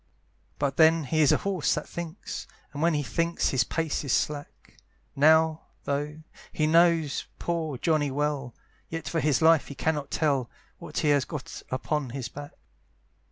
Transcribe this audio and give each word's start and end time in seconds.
But 0.57 0.77
then 0.77 1.03
he 1.03 1.21
is 1.21 1.31
a 1.31 1.37
horse 1.45 1.75
that 1.75 1.87
thinks! 1.87 2.47
And 2.73 2.81
when 2.81 2.95
he 2.95 3.03
thinks 3.03 3.49
his 3.49 3.63
pace 3.63 4.03
is 4.03 4.11
slack; 4.11 4.77
Now, 5.15 5.67
though 5.83 6.23
he 6.51 6.65
knows 6.65 7.27
poor 7.37 7.77
Johnny 7.77 8.09
well, 8.09 8.55
Yet 8.89 9.07
for 9.07 9.19
his 9.19 9.43
life 9.43 9.67
he 9.67 9.75
cannot 9.75 10.09
tell 10.09 10.49
What 10.79 10.97
he 10.97 11.09
has 11.09 11.23
got 11.23 11.61
upon 11.69 12.09
his 12.09 12.29
back. 12.29 12.53